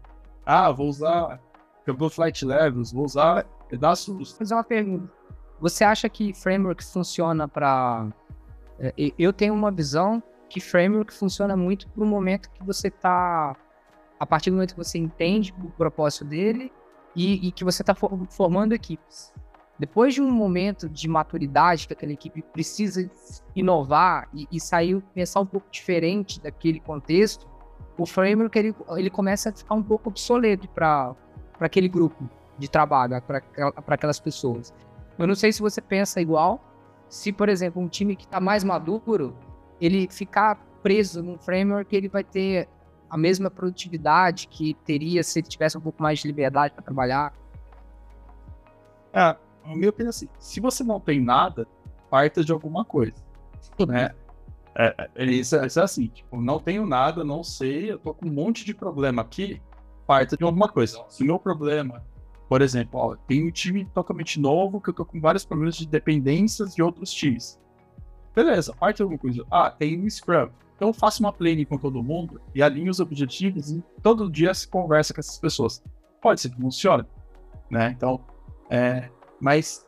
[0.45, 1.39] Ah, vou usar
[1.85, 4.15] Google Flight Levels, vou usar pedaços.
[4.15, 5.11] Vou fazer uma pergunta.
[5.59, 8.07] Você acha que framework funciona para.
[8.79, 13.55] É, eu tenho uma visão que framework funciona muito para o momento que você está.
[14.19, 16.71] A partir do momento que você entende o propósito dele
[17.15, 17.95] e, e que você está
[18.29, 19.33] formando equipes.
[19.77, 23.09] Depois de um momento de maturidade que aquela equipe precisa
[23.55, 27.47] inovar e, e sair, pensar um pouco diferente daquele contexto,
[27.97, 31.15] o framework ele, ele começa a ficar um pouco obsoleto para
[31.59, 33.41] aquele grupo de trabalho para
[33.87, 34.73] aquelas pessoas.
[35.17, 36.61] Eu não sei se você pensa igual.
[37.07, 39.35] Se, por exemplo, um time que está mais maduro,
[39.79, 42.67] ele ficar preso num framework, ele vai ter
[43.09, 47.33] a mesma produtividade que teria se ele tivesse um pouco mais de liberdade para trabalhar.
[49.13, 49.35] É,
[49.65, 51.67] o meu opinião é assim, se você não tem nada,
[52.09, 53.13] parta de alguma coisa,
[53.87, 54.15] né?
[54.75, 58.15] É, é, isso, é, isso é assim, tipo, não tenho nada, não sei, eu tô
[58.15, 59.61] com um monte de problema aqui,
[60.07, 61.05] parta de alguma coisa.
[61.09, 62.03] Se o meu problema
[62.47, 65.87] por exemplo, ó, tem um time totalmente novo que eu tô com vários problemas de
[65.87, 67.59] dependências de outros times.
[68.35, 69.45] Beleza, parte alguma coisa.
[69.49, 70.49] Ah, tem um Scrum.
[70.75, 74.53] Então eu faço uma planning com todo mundo e alinho os objetivos e todo dia
[74.53, 75.83] se conversa com essas pessoas.
[76.21, 77.05] Pode ser que funcione,
[77.69, 77.93] né?
[77.95, 78.19] Então,
[78.69, 79.85] é, mas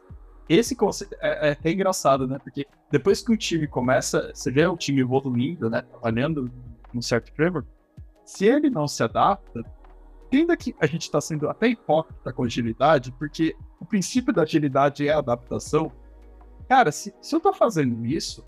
[0.48, 2.38] esse conceito é, é até engraçado, né?
[2.44, 5.82] Porque depois que o time começa, você vê o time evoluindo, né?
[5.82, 6.52] Trabalhando
[6.94, 7.68] num certo framework,
[8.24, 9.63] se ele não se adapta,
[10.36, 15.08] entenda que a gente está sendo até hipócrita com agilidade, porque o princípio da agilidade
[15.08, 15.89] é a adaptação.
[16.67, 18.43] Cara, se, se eu estou fazendo isso,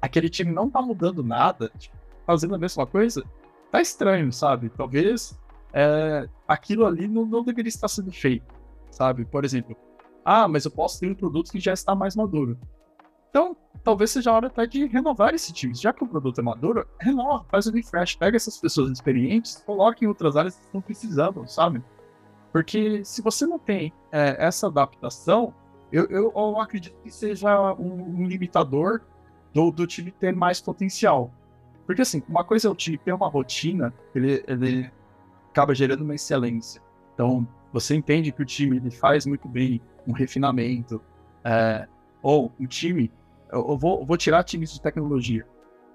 [0.00, 3.24] aquele time não está mudando nada, tipo, fazendo a mesma coisa,
[3.70, 4.68] tá estranho, sabe?
[4.68, 5.38] Talvez
[5.72, 8.54] é, aquilo ali não, não deveria estar sendo feito,
[8.90, 9.24] sabe?
[9.24, 9.74] Por exemplo,
[10.22, 12.58] ah, mas eu posso ter um produto que já está mais maduro.
[13.30, 15.74] Então, talvez seja a hora até de renovar esse time.
[15.74, 20.04] Já que o produto é maduro, renova, faz o refresh, pega essas pessoas experientes, coloca
[20.04, 21.82] em outras áreas que estão precisando, sabe?
[22.52, 25.54] Porque se você não tem é, essa adaptação,
[25.92, 29.02] eu, eu, eu, acredito que seja um, um limitador
[29.52, 31.32] do, do, time ter mais potencial.
[31.86, 34.90] Porque assim, uma coisa é o time ter uma rotina, ele, ele
[35.50, 36.80] acaba gerando uma excelência.
[37.14, 41.00] Então, você entende que o time ele faz muito bem um refinamento,
[41.44, 41.88] é,
[42.22, 43.10] ou um time
[43.52, 45.46] eu vou, vou tirar times de tecnologia.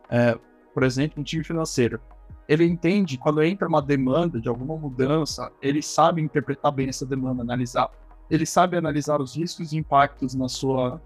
[0.10, 0.38] É,
[0.74, 2.00] por exemplo, um time financeiro.
[2.48, 7.42] Ele entende quando entra uma demanda de alguma mudança, ele sabe interpretar bem essa demanda,
[7.42, 7.90] analisar.
[8.30, 11.02] Ele sabe analisar os riscos e impactos na sua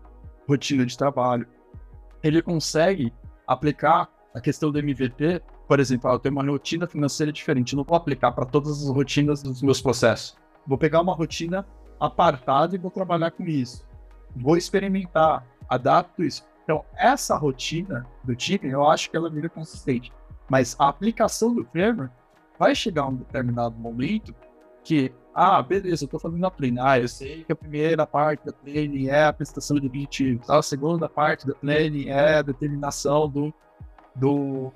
[0.48, 1.48] rotina de trabalho.
[2.22, 3.14] Ele consegue
[3.48, 7.84] aplicar a questão do MVP, por exemplo, ah, eu tenho uma rotina financeira diferente, não
[7.84, 10.36] vou aplicar para todas as rotinas dos meus processos.
[10.66, 11.66] Vou pegar uma rotina
[12.00, 13.88] apartada e vou trabalhar com isso.
[14.36, 16.44] Vou experimentar, adapto isso.
[16.64, 20.12] Então, essa rotina do time, eu acho que ela vira consistente.
[20.50, 22.14] Mas a aplicação do framework
[22.58, 24.34] vai chegar a um determinado momento
[24.84, 26.80] que, ah, beleza, eu estou fazendo a plane.
[26.80, 30.50] Ah, eu sei que a primeira parte da plane é a prestação de objetivos.
[30.50, 33.54] A segunda parte da plane é a determinação do,
[34.16, 34.72] do,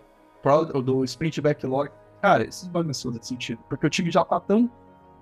[0.83, 1.91] do sprint backlog.
[2.21, 4.71] Cara, isso não vai mais fazer sentido, porque o time já está tão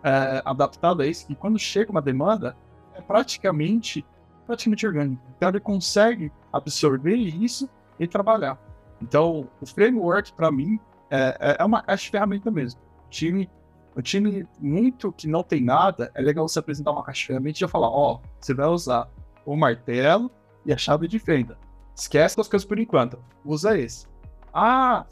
[0.03, 2.55] é, adaptado a isso que quando chega uma demanda,
[2.93, 4.05] é praticamente
[4.51, 5.21] praticamente orgânico.
[5.37, 8.59] Então ele consegue absorver isso e trabalhar.
[9.01, 12.79] Então o framework para mim é, é, é uma caixa de ferramenta mesmo.
[13.07, 13.49] O time,
[13.95, 17.57] o time muito que não tem nada, é legal você apresentar uma caixa de ferramenta
[17.57, 19.09] e já falar, ó, oh, você vai usar
[19.45, 20.29] o martelo
[20.65, 21.57] e a chave de fenda.
[21.95, 23.17] Esquece as coisas por enquanto.
[23.45, 24.05] Usa esse.
[24.53, 25.05] Ah,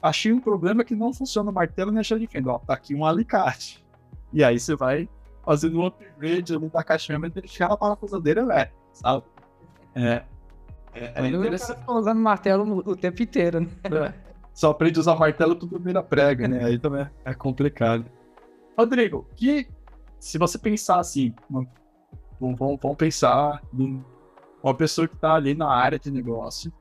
[0.00, 2.52] achei um problema que não funciona o martelo nem a chave de fenda.
[2.52, 3.84] Ó, tá aqui um alicate.
[4.32, 5.08] E aí você vai
[5.44, 9.24] fazendo um upgrade ali da caixa de ferramenta e chegar na parafusadeira elétrica sabe?
[9.94, 10.22] É.
[10.94, 11.84] É, é interessante.
[11.84, 13.68] Tá usando martelo o tempo inteiro, né?
[13.84, 14.14] É.
[14.54, 16.64] Só aprende a usar martelo tudo vira prega, né?
[16.64, 18.06] Aí também é complicado.
[18.76, 19.68] Rodrigo, que
[20.18, 21.68] se você pensar assim, vamos,
[22.58, 24.02] vamos pensar em
[24.62, 26.72] uma pessoa que está ali na área de negócio,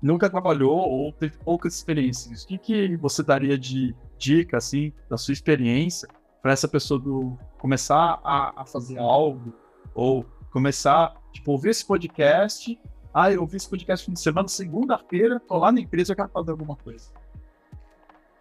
[0.00, 5.16] nunca trabalhou ou teve poucas experiências, o que, que você daria de dica, assim, da
[5.16, 6.08] sua experiência,
[6.40, 9.52] para essa pessoa do, começar a, a fazer algo
[9.94, 12.80] ou começar Tipo, ouvir esse podcast.
[13.12, 16.28] Ah, eu ouvi esse podcast fim de semana, segunda-feira, tô lá na empresa, eu quero
[16.28, 17.10] fazer alguma coisa.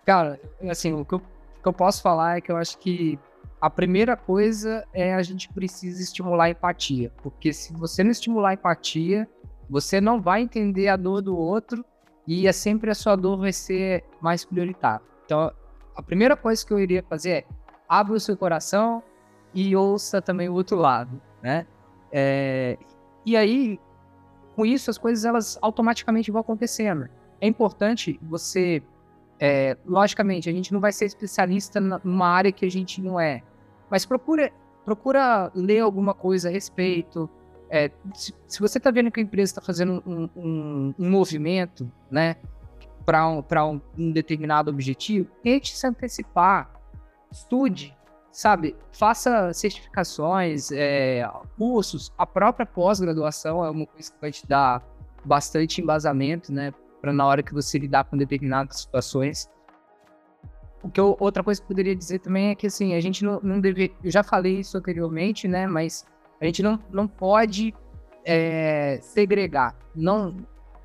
[0.06, 0.40] Cara,
[0.70, 3.20] assim, o que eu, o que eu posso falar é que eu acho que
[3.62, 7.12] a primeira coisa é a gente precisa estimular a empatia.
[7.22, 9.28] Porque se você não estimular a empatia,
[9.70, 11.86] você não vai entender a dor do outro
[12.28, 15.06] e é sempre a sua dor vai ser mais prioritária.
[15.26, 15.52] Então,
[15.96, 17.46] a primeira coisa que eu iria fazer é
[17.88, 19.04] abra o seu coração
[19.54, 21.66] e ouça também o outro lado, né?
[22.12, 22.78] É,
[23.26, 23.80] e aí,
[24.56, 27.10] com isso, as coisas elas automaticamente vão acontecendo.
[27.40, 28.82] É importante você,
[29.40, 33.44] é, logicamente, a gente não vai ser especialista numa área que a gente não é,
[33.90, 34.52] mas procura,
[34.86, 37.30] procura ler alguma coisa a respeito.
[37.70, 41.92] É, se, se, você está vendo que a empresa está fazendo um, um, um, movimento,
[42.10, 42.38] né,
[43.06, 46.72] para um, um, um determinado objetivo, tente se antecipar,
[47.32, 47.97] estude,
[48.38, 54.84] sabe, faça certificações, é, cursos, a própria pós-graduação é uma coisa que vai te dar
[55.26, 56.72] bastante embasamento, né,
[57.02, 59.50] para na hora que você lidar com determinadas situações.
[60.84, 63.26] O que eu, outra coisa que eu poderia dizer também é que, assim, a gente
[63.26, 66.06] não, não deve, eu já falei isso anteriormente, né, mas
[66.40, 67.74] a gente não, não pode
[68.24, 70.38] é, segregar, não,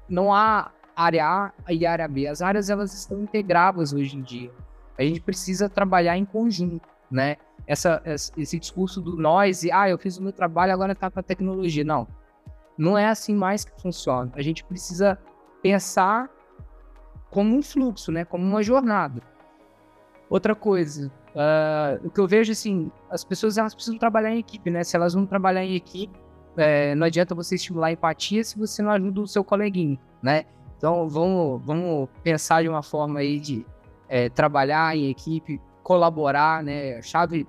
[0.08, 4.50] não há área A e área B, as áreas elas estão integradas hoje em dia.
[4.96, 7.36] A gente precisa trabalhar em conjunto né?
[7.66, 8.02] Essa,
[8.36, 11.22] esse discurso do nós e, ah, eu fiz o meu trabalho, agora tá com a
[11.22, 11.84] tecnologia.
[11.84, 12.08] Não.
[12.76, 14.32] Não é assim mais que funciona.
[14.34, 15.18] A gente precisa
[15.62, 16.28] pensar
[17.30, 18.24] como um fluxo, né?
[18.24, 19.22] Como uma jornada.
[20.28, 24.70] Outra coisa, uh, o que eu vejo, assim, as pessoas elas precisam trabalhar em equipe,
[24.70, 24.82] né?
[24.82, 26.18] Se elas não trabalhar em equipe,
[26.56, 30.44] é, não adianta você estimular a empatia se você não ajuda o seu coleguinho, né?
[30.76, 33.64] Então, vamos, vamos pensar de uma forma aí de
[34.08, 36.96] é, trabalhar em equipe, colaborar, né?
[36.96, 37.46] A chave,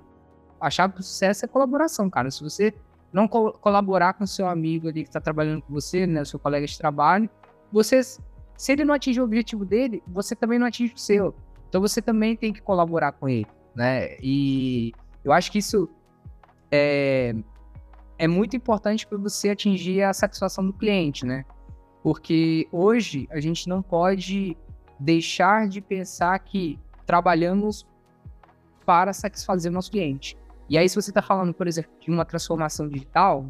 [0.60, 2.30] a chave do sucesso é colaboração, cara.
[2.30, 2.74] Se você
[3.12, 6.24] não co colaborar com seu amigo ali que está trabalhando com você, né?
[6.24, 7.30] Seu colega de trabalho,
[7.72, 11.34] você, se ele não atingir o objetivo dele, você também não atinge o seu.
[11.68, 13.46] Então você também tem que colaborar com ele.
[13.74, 14.16] né?
[14.22, 14.92] E
[15.24, 15.88] eu acho que isso
[16.70, 17.34] é,
[18.18, 21.44] é muito importante para você atingir a satisfação do cliente, né?
[22.02, 24.56] Porque hoje a gente não pode
[25.00, 27.86] deixar de pensar que trabalhamos
[28.84, 30.36] para satisfazer o nosso cliente.
[30.68, 33.46] E aí, se você está falando, por exemplo, de uma transformação digital,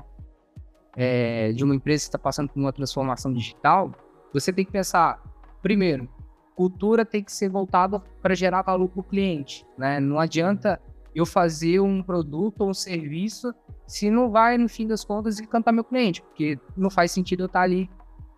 [0.96, 3.92] é, de uma empresa que está passando por uma transformação digital,
[4.32, 5.22] você tem que pensar,
[5.62, 6.08] primeiro,
[6.56, 9.66] cultura tem que ser voltada para gerar valor para o cliente.
[9.76, 10.00] Né?
[10.00, 10.80] Não adianta
[11.14, 13.54] eu fazer um produto ou um serviço
[13.86, 17.46] se não vai, no fim das contas, encantar meu cliente, porque não faz sentido eu
[17.46, 17.90] estar tá ali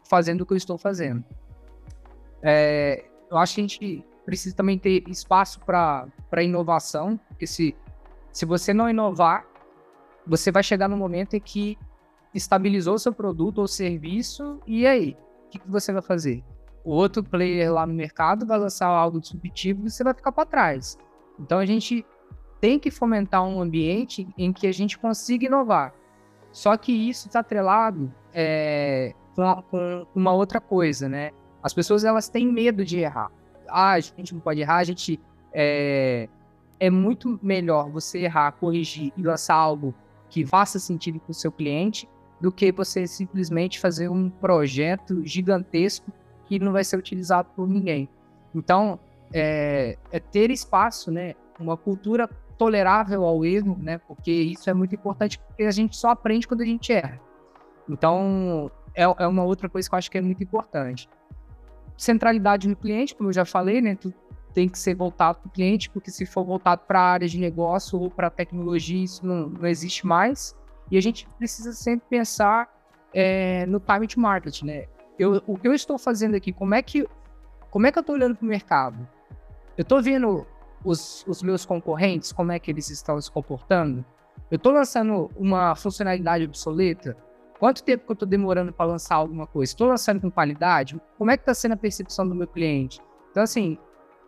[0.09, 1.25] fazendo o que eu estou fazendo.
[2.43, 7.77] É, eu acho que a gente precisa também ter espaço para inovação, porque se,
[8.33, 9.47] se você não inovar,
[10.27, 11.79] você vai chegar no momento em que
[12.35, 15.17] estabilizou seu produto ou serviço, e aí?
[15.47, 16.43] O que, que você vai fazer?
[16.85, 20.45] O outro player lá no mercado vai lançar algo disruptivo e você vai ficar para
[20.45, 20.99] trás.
[21.39, 22.05] Então a gente
[22.61, 25.95] tem que fomentar um ambiente em que a gente consiga inovar.
[26.51, 31.31] Só que isso está atrelado é, com, uma outra coisa, né?
[31.63, 33.31] As pessoas elas têm medo de errar.
[33.69, 35.21] Ah, a gente não pode errar, a gente
[35.53, 36.29] é,
[36.79, 39.95] é muito melhor você errar, corrigir e lançar algo
[40.29, 42.09] que faça sentido para o seu cliente
[42.41, 46.13] do que você simplesmente fazer um projeto gigantesco
[46.45, 48.09] que não vai ser utilizado por ninguém.
[48.55, 48.99] Então,
[49.33, 51.35] é, é ter espaço, né?
[51.59, 53.99] Uma cultura tolerável ao erro, né?
[53.99, 57.21] Porque isso é muito importante, porque a gente só aprende quando a gente erra.
[57.89, 61.09] Então, é, é uma outra coisa que eu acho que é muito importante.
[61.97, 63.95] Centralidade no cliente, como eu já falei, né?
[63.95, 64.13] Tu
[64.53, 67.39] tem que ser voltado para o cliente, porque se for voltado para a área de
[67.39, 70.57] negócio ou para tecnologia, isso não, não existe mais.
[70.91, 72.69] E a gente precisa sempre pensar
[73.13, 74.87] é, no time to market, né?
[75.19, 77.07] Eu, o que eu estou fazendo aqui, como é que,
[77.71, 79.09] como é que eu estou olhando para o mercado?
[79.77, 80.47] Eu estou vendo
[80.85, 84.05] os, os meus concorrentes, como é que eles estão se comportando?
[84.51, 87.17] Eu estou lançando uma funcionalidade obsoleta?
[87.59, 89.73] Quanto tempo que eu estou demorando para lançar alguma coisa?
[89.73, 91.01] Estou lançando com qualidade?
[91.17, 93.01] Como é que está sendo a percepção do meu cliente?
[93.31, 93.79] Então, assim,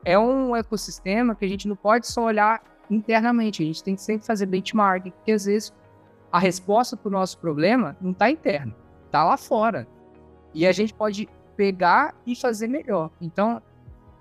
[0.04, 4.00] é um ecossistema que a gente não pode só olhar internamente, a gente tem que
[4.00, 5.74] sempre fazer benchmarking, porque às vezes
[6.32, 8.74] a resposta para o nosso problema não está interno,
[9.06, 9.86] está lá fora.
[10.54, 13.10] E a gente pode pegar e fazer melhor.
[13.20, 13.60] Então,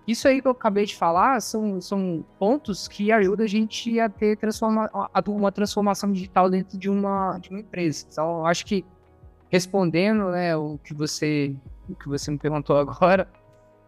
[0.06, 4.10] isso aí que eu acabei de falar são, são pontos que ajudam a gente a
[4.10, 4.90] ter transforma,
[5.28, 8.06] uma transformação digital dentro de uma, de uma empresa.
[8.10, 8.86] Então, acho que
[9.50, 11.56] respondendo né, o, que você,
[11.90, 13.30] o que você me perguntou agora,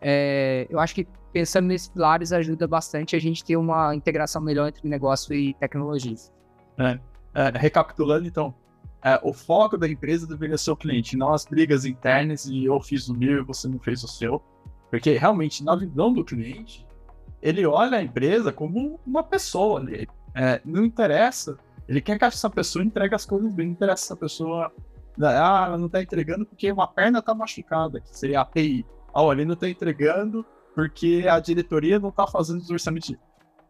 [0.01, 4.69] é, eu acho que pensando nesses pilares ajuda bastante a gente ter uma integração melhor
[4.69, 6.15] entre negócio e tecnologia.
[6.77, 6.99] É.
[7.35, 8.53] É, recapitulando, então,
[9.03, 12.79] é, o foco da empresa deveria ser o cliente, não as brigas internas e eu
[12.81, 14.41] fiz o meu e você não fez o seu.
[14.89, 16.85] Porque realmente, na visão do cliente,
[17.41, 20.09] ele olha a empresa como uma pessoa dele.
[20.33, 24.15] É, não interessa, ele quer que essa pessoa entregue as coisas bem, não interessa essa
[24.15, 24.71] pessoa.
[25.21, 28.85] Ah, ela não está entregando porque uma perna está machucada, que seria a API.
[29.13, 33.15] Ah, ele não está entregando porque a diretoria não está fazendo os orçamentos.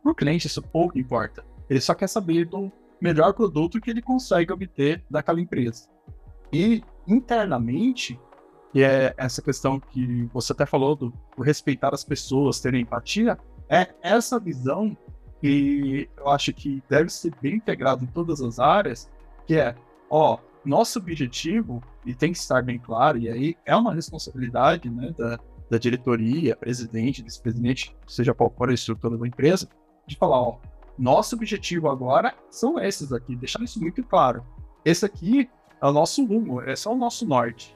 [0.04, 1.44] Para o cliente, isso pouco importa.
[1.70, 5.88] Ele só quer saber do melhor produto que ele consegue obter daquela empresa.
[6.52, 8.20] E internamente,
[8.72, 13.38] que é essa questão que você até falou do, do respeitar as pessoas, ter empatia,
[13.68, 14.98] é essa visão
[15.40, 19.10] que eu acho que deve ser bem integrado em todas as áreas,
[19.46, 19.76] que é,
[20.10, 25.14] ó, nosso objetivo, e tem que estar bem claro, e aí é uma responsabilidade né,
[25.18, 29.70] da, da diretoria, presidente, vice-presidente, seja qual for a estrutura da empresa,
[30.06, 30.58] de falar, ó,
[30.98, 34.46] nosso objetivo agora são esses aqui, deixar isso muito claro.
[34.84, 35.50] Esse aqui
[35.82, 37.76] é o nosso rumo, esse é o nosso norte.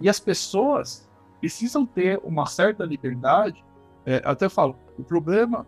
[0.00, 1.08] E as pessoas
[1.40, 3.64] precisam ter uma certa liberdade.
[4.04, 5.66] É, até falo, o problema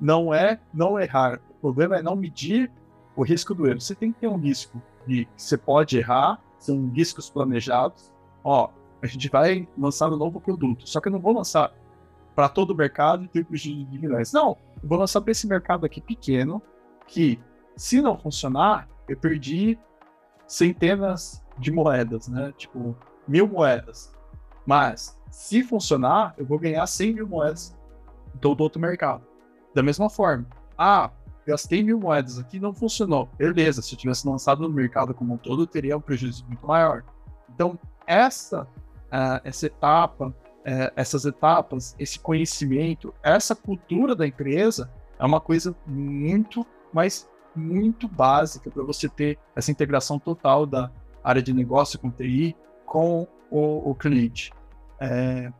[0.00, 2.70] não é não errar, o problema é não medir
[3.14, 3.80] o risco do erro.
[3.80, 8.12] Você tem que ter um risco de você pode errar, são riscos planejados.
[8.44, 11.72] Ó, a gente vai lançar um novo produto, só que eu não vou lançar
[12.34, 14.32] para todo o mercado e tipos de milhões.
[14.32, 16.62] Não, eu vou lançar para esse mercado aqui pequeno,
[17.06, 17.40] que
[17.76, 19.78] se não funcionar, eu perdi
[20.46, 22.52] centenas de moedas, né?
[22.56, 22.96] Tipo,
[23.26, 24.12] mil moedas.
[24.66, 27.76] Mas, se funcionar, eu vou ganhar 100 mil moedas
[28.34, 29.24] do outro mercado.
[29.74, 30.46] Da mesma forma,
[30.76, 31.10] ah,
[31.48, 33.28] gastei mil moedas aqui não funcionou.
[33.36, 37.02] Beleza, se eu tivesse lançado no mercado como um todo, teria um prejuízo muito maior.
[37.52, 40.34] Então, essa, uh, essa etapa
[40.70, 47.26] é, essas etapas, esse conhecimento, essa cultura da empresa é uma coisa muito, mas
[47.56, 50.90] muito básica para você ter essa integração total da
[51.24, 54.52] área de negócio com TI com o, o cliente.
[55.00, 55.50] É,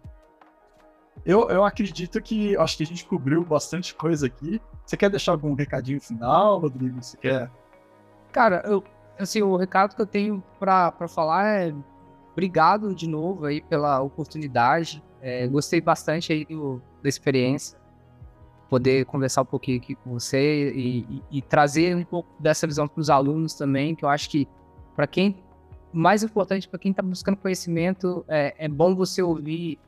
[1.25, 4.61] eu, eu acredito que acho que a gente cobriu bastante coisa aqui.
[4.85, 7.03] Você quer deixar algum recadinho final, Rodrigo?
[7.03, 7.51] Você quer?
[8.33, 8.83] Cara, eu,
[9.19, 11.75] assim, o recado que eu tenho para falar é
[12.33, 15.03] obrigado de novo aí pela oportunidade.
[15.21, 17.79] É, gostei bastante aí do, da experiência.
[18.69, 22.87] Poder conversar um pouquinho aqui com você e, e, e trazer um pouco dessa visão
[22.87, 24.47] para os alunos também, que eu acho que
[24.95, 25.43] para quem
[25.93, 29.79] mais importante para quem está buscando conhecimento é, é, bom você ouvir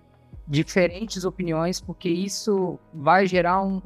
[0.50, 3.80] diferentes opiniões, porque isso vai gerar um,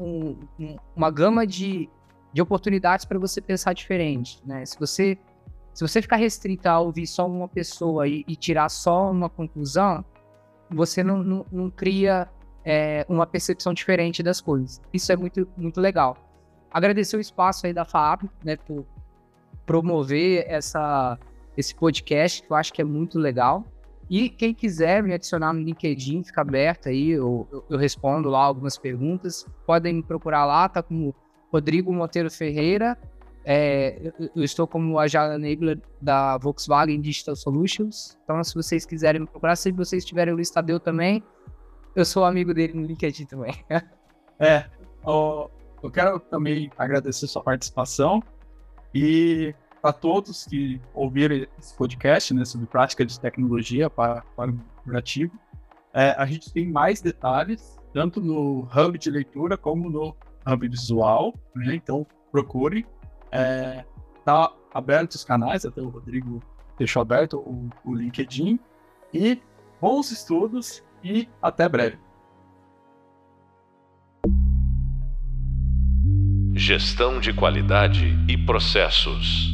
[0.58, 1.90] um, uma gama de,
[2.32, 4.40] de oportunidades para você pensar diferente.
[4.46, 4.64] Né?
[4.64, 5.18] Se você
[5.74, 10.04] se você ficar restrito a ouvir só uma pessoa e, e tirar só uma conclusão,
[10.70, 12.28] você não, não, não cria
[12.64, 14.80] é, uma percepção diferente das coisas.
[14.92, 16.16] Isso é muito, muito legal.
[16.70, 18.86] Agradecer o espaço aí da FAB, né, por
[19.66, 21.18] promover essa,
[21.56, 23.64] esse podcast, que eu acho que é muito legal.
[24.08, 28.44] E quem quiser me adicionar no LinkedIn, fica aberto aí, eu, eu, eu respondo lá
[28.44, 29.46] algumas perguntas.
[29.66, 31.14] Podem me procurar lá, tá como
[31.50, 32.98] Rodrigo Monteiro Ferreira
[33.44, 38.18] é, eu estou como Agile Enabler da Volkswagen Digital Solutions.
[38.24, 41.22] Então, se vocês quiserem me procurar, se vocês tiverem o Listadeu também,
[41.94, 43.52] eu sou amigo dele no LinkedIn também.
[44.40, 44.64] é,
[45.06, 48.22] eu quero também agradecer sua participação
[48.94, 54.58] e para todos que ouviram esse podcast né, sobre prática de tecnologia para, para o
[54.76, 55.38] corporativo.
[55.92, 60.16] É, a gente tem mais detalhes, tanto no hub de leitura como no
[60.46, 61.34] hub visual.
[61.54, 61.74] Né?
[61.74, 62.86] Então, procure.
[63.30, 63.84] É,
[64.24, 66.42] tá aberto os canais, até o Rodrigo
[66.78, 68.58] deixou aberto o, o LinkedIn.
[69.12, 69.38] E
[69.82, 71.98] bons estudos e até breve.
[76.54, 79.53] Gestão de qualidade e processos.